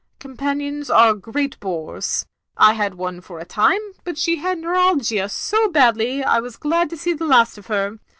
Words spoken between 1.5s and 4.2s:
bores. I had one for a time, but